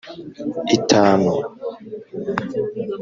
itanu 0.79 1.33